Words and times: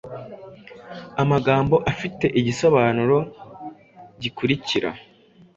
amagambo 1.21 1.75
afite 1.91 2.25
igisobanuro 2.39 3.17
gikurikira: 4.21 4.89